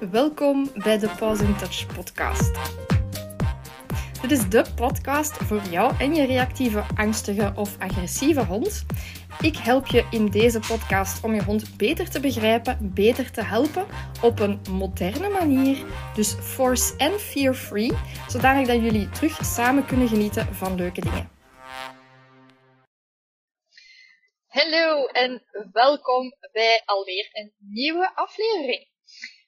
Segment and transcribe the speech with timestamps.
[0.00, 2.54] Welkom bij de Pause in Touch podcast.
[4.20, 8.86] Dit is de podcast voor jou en je reactieve, angstige of agressieve hond.
[9.40, 13.86] Ik help je in deze podcast om je hond beter te begrijpen, beter te helpen
[14.22, 15.84] op een moderne manier.
[16.14, 17.92] Dus force en fear free,
[18.28, 21.30] zodanig dat jullie terug samen kunnen genieten van leuke dingen.
[24.46, 25.42] Hallo en
[25.72, 28.94] welkom bij alweer een nieuwe aflevering.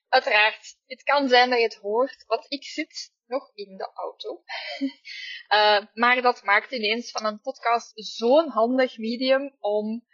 [0.09, 4.43] Uiteraard, het kan zijn dat je het hoort, want ik zit nog in de auto.
[5.49, 10.07] uh, maar dat maakt ineens van een podcast zo'n handig medium om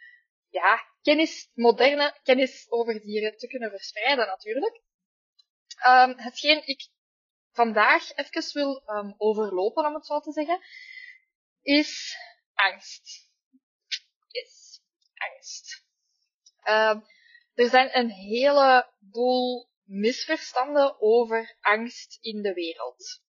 [0.48, 4.82] ja, kennis, moderne kennis over dieren te kunnen verspreiden natuurlijk.
[5.86, 6.88] Um, hetgeen ik
[7.52, 10.60] vandaag even wil um, overlopen, om het zo te zeggen,
[11.62, 12.16] is
[12.54, 13.30] angst.
[14.28, 14.80] Yes,
[15.14, 15.86] angst.
[16.64, 17.00] Uh,
[17.54, 23.22] er zijn een heleboel misverstanden over angst in de wereld.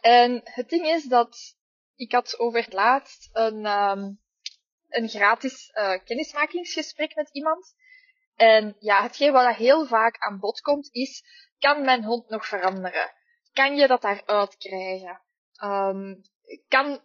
[0.00, 1.56] En het ding is dat
[1.94, 4.20] ik had over het laatst een, um,
[4.88, 7.74] een gratis uh, kennismakingsgesprek met iemand.
[8.34, 11.24] En ja, hetgeen wat heel vaak aan bod komt is,
[11.58, 13.12] kan mijn hond nog veranderen?
[13.52, 15.22] Kan je dat daaruit krijgen?
[15.62, 16.22] Um,
[16.68, 17.00] kan,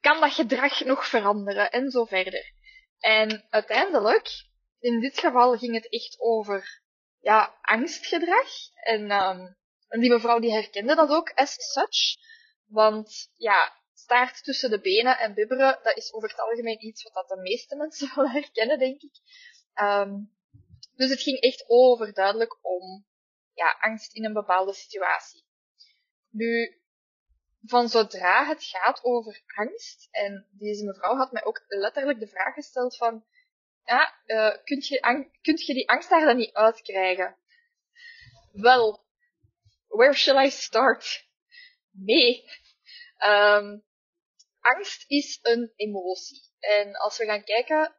[0.00, 1.70] kan dat gedrag nog veranderen?
[1.70, 2.52] En zo verder.
[2.98, 4.46] En uiteindelijk
[4.78, 6.82] in dit geval ging het echt over
[7.20, 8.48] ja, angstgedrag.
[8.74, 9.56] En, um,
[9.88, 12.24] en die mevrouw die herkende dat ook as such.
[12.66, 17.14] Want ja, staart tussen de benen en bibberen, dat is over het algemeen iets wat
[17.14, 19.14] dat de meeste mensen wel herkennen, denk ik.
[19.80, 20.34] Um,
[20.94, 23.06] dus het ging echt overduidelijk om
[23.54, 25.44] ja, angst in een bepaalde situatie.
[26.30, 26.80] Nu,
[27.62, 32.54] van zodra het gaat over angst, en deze mevrouw had mij ook letterlijk de vraag
[32.54, 33.24] gesteld van,
[33.86, 34.64] ja, uh,
[35.42, 37.36] kunt, je die angst daar dan niet uitkrijgen?
[38.52, 39.04] Wel,
[39.86, 41.26] where shall I start?
[41.90, 42.44] Nee.
[43.26, 43.84] Um,
[44.60, 46.42] angst is een emotie.
[46.58, 47.96] En als we gaan kijken,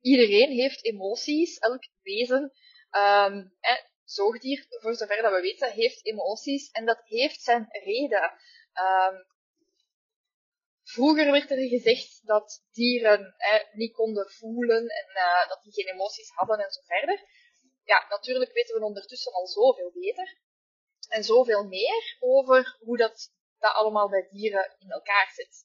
[0.00, 2.52] iedereen heeft emoties, elk wezen,
[2.90, 3.52] um,
[4.04, 8.22] zoogdier, voor zover dat we weten, heeft emoties en dat heeft zijn reden.
[8.22, 9.26] Um,
[10.94, 13.34] Vroeger werd er gezegd dat dieren
[13.72, 17.22] niet konden voelen en uh, dat die geen emoties hadden en zo verder.
[17.84, 20.38] Ja, natuurlijk weten we ondertussen al zoveel beter
[21.08, 25.64] en zoveel meer over hoe dat, dat allemaal bij dieren in elkaar zit.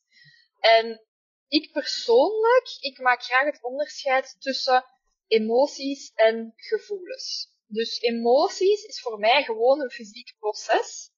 [0.59, 1.05] En
[1.47, 4.85] ik persoonlijk, ik maak graag het onderscheid tussen
[5.27, 7.53] emoties en gevoelens.
[7.67, 11.11] Dus emoties is voor mij gewoon een fysiek proces.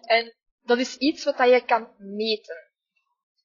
[0.00, 2.63] En dat is iets wat je kan meten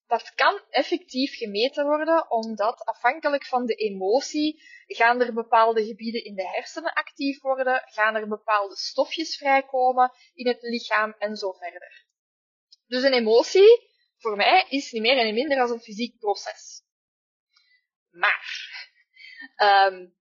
[0.10, 6.36] dat kan effectief gemeten worden, omdat afhankelijk van de emotie gaan er bepaalde gebieden in
[6.36, 12.06] de hersenen actief worden, gaan er bepaalde stofjes vrijkomen in het lichaam en zo verder.
[12.88, 16.84] Dus een emotie, voor mij, is niet meer en niet minder dan een fysiek proces.
[18.10, 18.70] Maar,
[19.58, 20.16] um,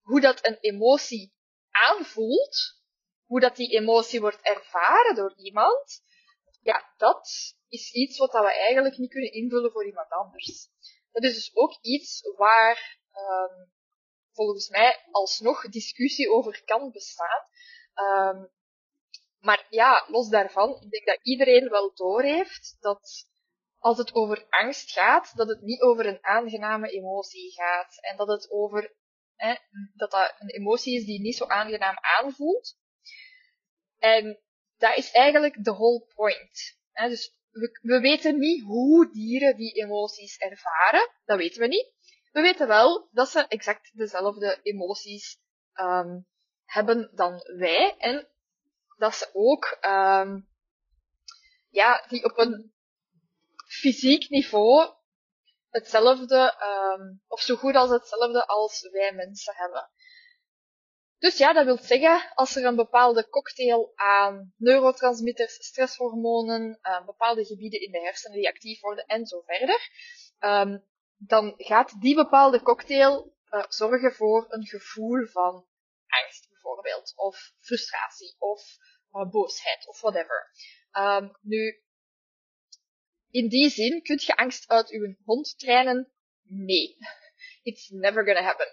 [0.00, 1.34] hoe dat een emotie
[1.70, 2.82] aanvoelt,
[3.24, 6.02] hoe dat die emotie wordt ervaren door iemand,
[6.62, 10.68] ja, dat is iets wat we eigenlijk niet kunnen invullen voor iemand anders.
[11.12, 13.72] Dat is dus ook iets waar um,
[14.32, 17.44] volgens mij alsnog discussie over kan bestaan.
[17.94, 18.50] Um,
[19.38, 23.28] maar ja, los daarvan, ik denk dat iedereen wel doorheeft dat
[23.78, 27.98] als het over angst gaat, dat het niet over een aangename emotie gaat.
[28.00, 28.94] En dat het over,
[29.94, 32.78] dat dat een emotie is die niet zo aangenaam aanvoelt.
[33.98, 34.40] En
[34.80, 36.78] dat is eigenlijk de whole point.
[36.92, 41.10] Dus we, we weten niet hoe dieren die emoties ervaren.
[41.24, 41.92] Dat weten we niet.
[42.32, 45.38] We weten wel dat ze exact dezelfde emoties
[45.74, 46.26] um,
[46.64, 47.96] hebben dan wij.
[47.98, 48.28] En
[48.96, 50.48] dat ze ook, um,
[51.70, 52.72] ja, die op een
[53.66, 54.94] fysiek niveau
[55.70, 56.54] hetzelfde,
[56.98, 59.90] um, of zo goed als hetzelfde als wij mensen hebben.
[61.20, 67.44] Dus ja, dat wil zeggen, als er een bepaalde cocktail aan neurotransmitters, stresshormonen, uh, bepaalde
[67.44, 69.90] gebieden in de hersenen die actief worden en zo verder,
[70.38, 70.84] um,
[71.16, 75.66] dan gaat die bepaalde cocktail uh, zorgen voor een gevoel van
[76.06, 78.62] angst bijvoorbeeld, of frustratie, of
[79.12, 80.50] uh, boosheid, of whatever.
[80.92, 81.82] Um, nu,
[83.30, 86.12] in die zin, kunt je angst uit uw hond trainen?
[86.42, 86.96] Nee.
[87.62, 88.68] It's never gonna happen.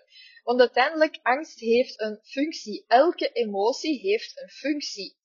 [0.48, 2.86] Want uiteindelijk, angst heeft een functie.
[2.88, 5.18] Elke emotie heeft een functie.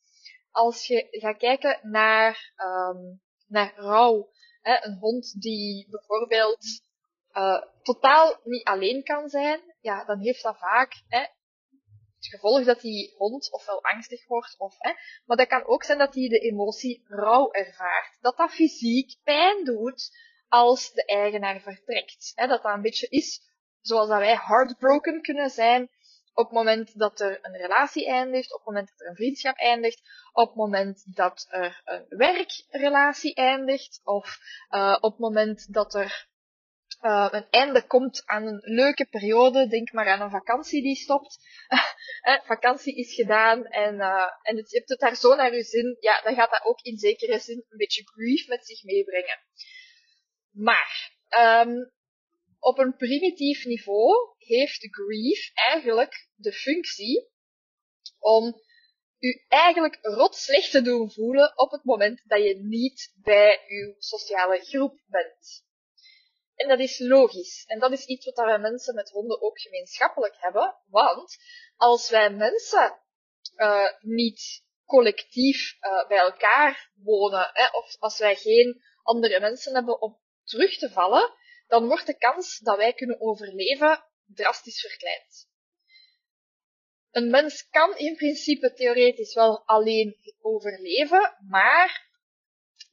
[0.51, 4.31] Als je gaat kijken naar, um, naar rouw,
[4.61, 6.67] hè, een hond die bijvoorbeeld
[7.33, 12.81] uh, totaal niet alleen kan zijn, ja, dan heeft dat vaak hè, het gevolg dat
[12.81, 14.93] die hond ofwel angstig wordt, of, hè,
[15.25, 18.19] maar dat kan ook zijn dat hij de emotie rouw ervaart.
[18.21, 20.11] Dat dat fysiek pijn doet
[20.49, 22.33] als de eigenaar vertrekt.
[22.35, 23.51] Hè, dat dat een beetje is
[23.83, 25.91] zoals dat wij heartbroken kunnen zijn
[26.35, 29.57] op het moment dat er een relatie eindigt, op het moment dat er een vriendschap
[29.57, 30.01] eindigt,
[30.33, 34.39] op het moment dat er een werkrelatie eindigt, of
[34.71, 36.27] uh, op het moment dat er
[37.03, 39.67] uh, een einde komt aan een leuke periode.
[39.67, 41.39] Denk maar aan een vakantie die stopt.
[42.21, 45.63] eh, vakantie is gedaan en, uh, en het, je hebt het daar zo naar je
[45.63, 45.97] zin.
[46.01, 49.39] Ja, dan gaat dat ook in zekere zin een beetje grief met zich meebrengen.
[50.51, 51.13] Maar,
[51.67, 51.93] um,
[52.63, 57.31] op een primitief niveau heeft grief eigenlijk de functie
[58.19, 58.61] om
[59.19, 63.95] u eigenlijk rot slecht te doen voelen op het moment dat je niet bij uw
[63.99, 65.65] sociale groep bent.
[66.55, 67.65] En dat is logisch.
[67.67, 70.77] En dat is iets wat wij mensen met honden ook gemeenschappelijk hebben.
[70.87, 71.37] Want
[71.77, 72.99] als wij mensen
[73.57, 80.01] uh, niet collectief uh, bij elkaar wonen, hè, of als wij geen andere mensen hebben
[80.01, 81.41] om terug te vallen,
[81.73, 85.51] dan wordt de kans dat wij kunnen overleven drastisch verkleind.
[87.11, 92.11] Een mens kan in principe theoretisch wel alleen overleven, maar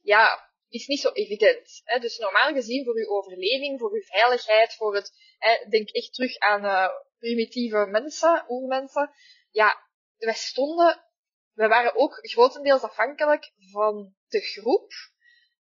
[0.02, 1.80] ja, is niet zo evident.
[1.84, 1.98] Hè?
[1.98, 6.38] Dus normaal gezien voor uw overleving, voor uw veiligheid, voor het, hè, denk echt terug
[6.38, 6.88] aan uh,
[7.18, 9.10] primitieve mensen, oermensen.
[9.50, 11.04] Ja, wij stonden,
[11.52, 14.92] wij waren ook grotendeels afhankelijk van de groep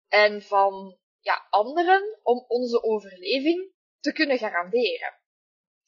[0.09, 5.15] en van ja, anderen om onze overleving te kunnen garanderen.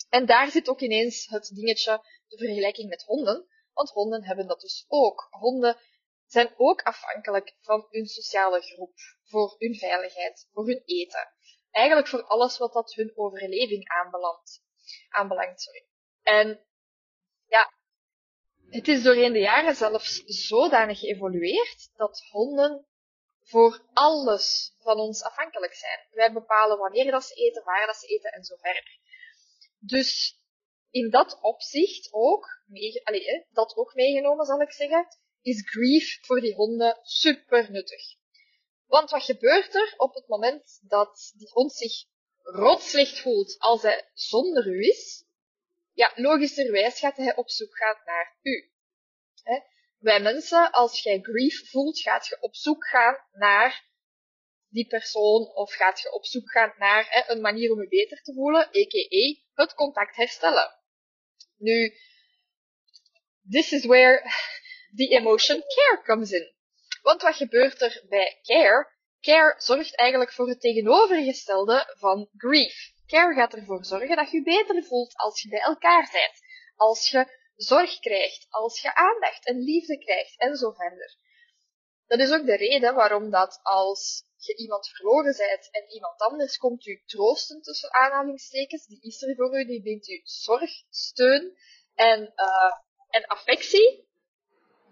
[0.09, 4.61] En daar zit ook ineens het dingetje, de vergelijking met honden, want honden hebben dat
[4.61, 5.27] dus ook.
[5.31, 5.77] Honden
[6.27, 8.95] zijn ook afhankelijk van hun sociale groep,
[9.25, 11.33] voor hun veiligheid, voor hun eten.
[11.71, 14.63] Eigenlijk voor alles wat dat hun overleving aanbelangt.
[15.09, 15.63] aanbelangt.
[15.63, 15.87] Sorry.
[16.23, 16.67] En
[17.47, 17.73] ja,
[18.69, 22.87] het is doorheen de jaren zelfs zodanig geëvolueerd dat honden
[23.47, 26.07] voor alles van ons afhankelijk zijn.
[26.11, 28.99] Wij bepalen wanneer dat ze eten, waar dat ze eten en zo verder.
[29.79, 30.41] Dus
[30.91, 32.63] in dat opzicht ook,
[33.51, 35.07] dat ook meegenomen zal ik zeggen,
[35.43, 38.17] is grief voor die honden super nuttig.
[38.87, 42.05] Want wat gebeurt er op het moment dat die hond zich
[42.43, 45.25] rotslecht voelt als hij zonder u is?
[45.93, 48.71] Ja, logischerwijs gaat hij op zoek gaan naar u.
[49.99, 53.85] Wij mensen, als jij grief voelt, gaat je op zoek gaan naar
[54.69, 58.23] die persoon of gaat je op zoek gaan naar he, een manier om je beter
[58.23, 59.43] te voelen, a.k.a.
[59.63, 60.71] het contact herstellen.
[61.57, 61.95] Nu,
[63.51, 64.23] this is where
[64.99, 66.55] the emotion care comes in.
[67.03, 68.95] Want wat gebeurt er bij care?
[69.21, 72.93] Care zorgt eigenlijk voor het tegenovergestelde van grief.
[73.07, 76.41] Care gaat ervoor zorgen dat je je beter voelt als je bij elkaar bent.
[76.75, 81.17] Als je zorg krijgt, als je aandacht en liefde krijgt en zo verder.
[82.07, 86.57] Dat is ook de reden waarom dat als je iemand verloren bent en iemand anders
[86.57, 91.57] komt u troosten tussen aanhalingstekens, die is er voor u, die biedt u zorg, steun
[91.95, 92.75] en, uh,
[93.09, 94.07] en affectie,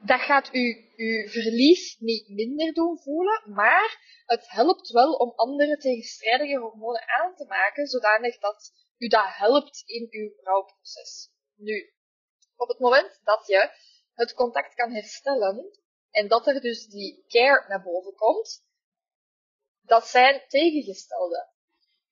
[0.05, 5.76] dat gaat u uw verlies niet minder doen voelen, maar het helpt wel om andere
[5.76, 11.31] tegenstrijdige hormonen aan te maken, zodanig dat u dat helpt in uw rouwproces.
[11.56, 11.93] Nu,
[12.64, 13.70] op het moment dat je
[14.14, 15.78] het contact kan herstellen
[16.11, 18.64] en dat er dus die care naar boven komt,
[19.80, 21.49] dat zijn tegengestelde.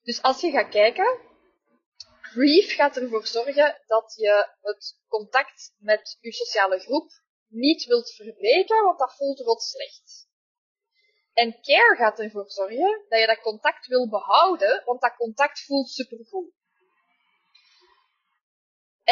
[0.02, 1.20] Dus als je gaat kijken,
[2.20, 7.10] grief gaat ervoor zorgen dat je het contact met je sociale groep
[7.48, 10.28] niet wilt verbreken, want dat voelt rot slecht.
[11.32, 15.88] En care gaat ervoor zorgen dat je dat contact wil behouden, want dat contact voelt
[15.88, 16.52] supergoed.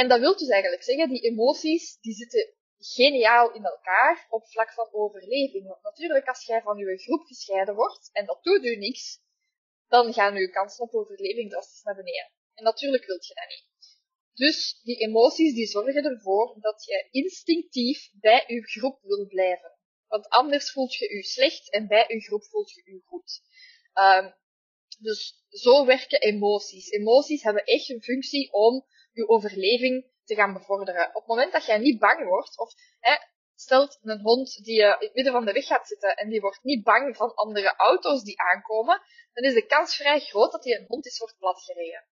[0.00, 4.72] En dat wil dus eigenlijk zeggen, die emoties, die zitten geniaal in elkaar op vlak
[4.72, 5.66] van overleving.
[5.66, 9.20] Want natuurlijk, als jij van je groep gescheiden wordt, en dat doet u niks,
[9.88, 12.30] dan gaan uw kansen op overleving drastisch naar beneden.
[12.54, 13.98] En natuurlijk wilt je dat niet.
[14.34, 19.72] Dus die emoties die zorgen ervoor dat je instinctief bij je groep wil blijven.
[20.08, 23.40] Want anders voelt je je slecht en bij je groep voelt je je goed.
[23.94, 24.34] Um,
[24.98, 26.90] dus zo werken emoties.
[26.90, 31.08] Emoties hebben echt een functie om je overleving te gaan bevorderen.
[31.08, 33.14] Op het moment dat jij niet bang wordt, of hè,
[33.54, 36.62] stelt een hond die in het midden van de weg gaat zitten en die wordt
[36.62, 39.02] niet bang van andere auto's die aankomen,
[39.32, 42.06] dan is de kans vrij groot dat hij een hond is wordt platgereden.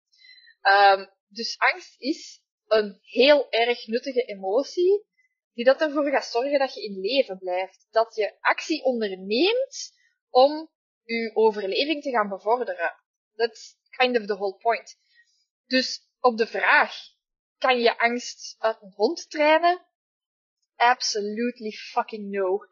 [0.63, 5.05] Um, dus angst is een heel erg nuttige emotie,
[5.53, 7.87] die dat ervoor gaat zorgen dat je in leven blijft.
[7.91, 9.93] Dat je actie onderneemt
[10.31, 10.71] om
[11.03, 12.95] je overleving te gaan bevorderen.
[13.35, 14.99] That's kind of the whole point.
[15.67, 16.95] Dus op de vraag,
[17.59, 19.87] kan je angst uit een hond trainen?
[20.77, 22.59] Absolutely fucking no.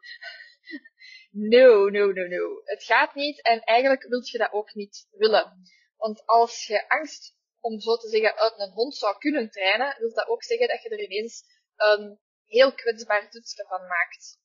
[1.37, 2.61] No, no, no, no.
[2.63, 5.61] Het gaat niet en eigenlijk wil je dat ook niet willen.
[5.97, 10.13] Want als je angst, om zo te zeggen, uit een hond zou kunnen trainen, wil
[10.13, 11.43] dat ook zeggen dat je er ineens
[11.75, 14.39] een heel kwetsbaar toetsje van maakt.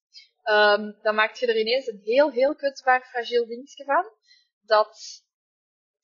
[0.44, 4.12] Um, dan maak je er ineens een heel, heel kwetsbaar, fragiel dingetje van,
[4.60, 5.24] dat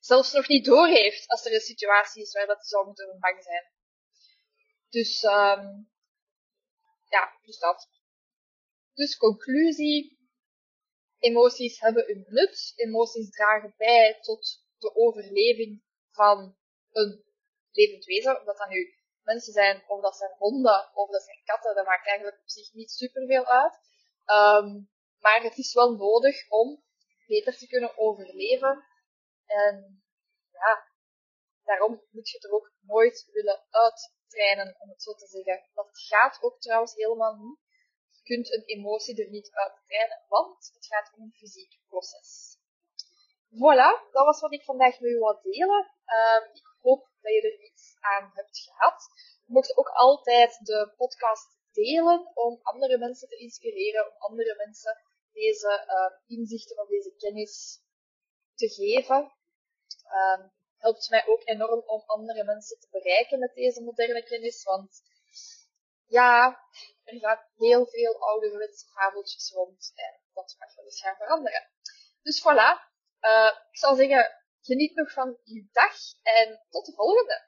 [0.06, 3.64] zelfs nog niet doorheeft als er een situatie is waar dat zou moeten bang zijn.
[4.88, 5.90] Dus, um,
[7.08, 7.88] ja, dus dat.
[8.94, 10.14] Dus conclusie.
[11.18, 12.72] Emoties hebben een nut.
[12.76, 16.56] Emoties dragen bij tot de overleving van
[16.92, 17.24] een
[17.70, 18.38] levend wezen.
[18.38, 21.86] Of dat dan nu mensen zijn, of dat zijn honden, of dat zijn katten, dat
[21.86, 23.78] maakt eigenlijk op zich niet superveel uit.
[24.26, 26.84] Um, maar het is wel nodig om
[27.26, 28.84] beter te kunnen overleven.
[29.46, 30.02] En
[30.52, 30.86] ja,
[31.64, 35.64] daarom moet je er ook nooit willen uittrainen, om het zo te zeggen.
[35.74, 37.58] Dat gaat ook trouwens helemaal niet.
[38.10, 42.58] Je kunt een emotie er niet uit trainen, want het gaat om een fysiek proces.
[43.50, 45.90] Voilà, dat was wat ik vandaag met u wou delen.
[46.16, 49.06] Um, ik hoop dat je er iets aan hebt gehad.
[49.46, 55.00] Je mocht ook altijd de podcast delen om andere mensen te inspireren, om andere mensen
[55.32, 57.80] deze uh, inzichten of deze kennis
[58.56, 59.32] te geven.
[60.12, 65.02] Um, helpt mij ook enorm om andere mensen te bereiken met deze moderne kennis, want
[66.06, 66.60] ja,
[67.04, 71.70] er gaat heel veel ouderwetse fabeltjes rond en dat mag wel eens gaan veranderen.
[72.22, 77.46] Dus voilà, uh, ik zal zeggen, geniet nog van uw dag en tot de volgende!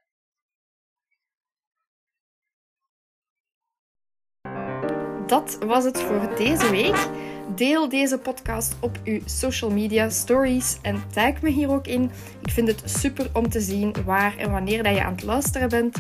[5.29, 7.28] dat was het voor deze week.
[7.55, 12.11] Deel deze podcast op uw social media stories en tag me hier ook in.
[12.43, 15.69] Ik vind het super om te zien waar en wanneer dat je aan het luisteren
[15.69, 15.97] bent.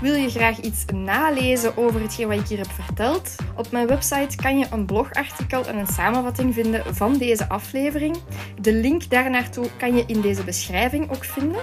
[0.00, 3.36] Wil je graag iets nalezen over hetgeen wat ik hier heb verteld?
[3.56, 8.16] Op mijn website kan je een blogartikel en een samenvatting vinden van deze aflevering.
[8.60, 11.60] De link daarnaartoe kan je in deze beschrijving ook vinden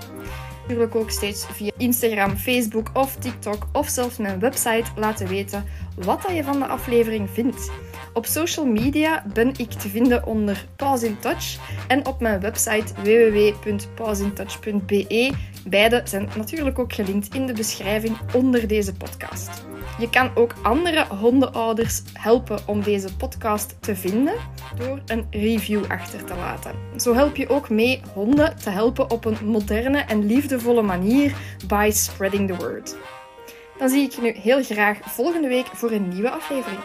[0.69, 6.25] natuurlijk ook steeds via Instagram, Facebook of TikTok of zelfs mijn website laten weten wat
[6.33, 7.71] je van de aflevering vindt.
[8.19, 11.57] Op social media ben ik te vinden onder Pause in Touch
[11.87, 15.31] en op mijn website www.pausintouch.be.
[15.67, 19.65] Beide zijn natuurlijk ook gelinkt in de beschrijving onder deze podcast.
[19.99, 24.33] Je kan ook andere hondenouders helpen om deze podcast te vinden
[24.77, 26.71] door een review achter te laten.
[26.97, 31.33] Zo help je ook mee honden te helpen op een moderne en liefdevolle manier
[31.67, 32.95] by spreading the word.
[33.77, 36.79] Dan zie ik je nu heel graag volgende week voor een nieuwe aflevering.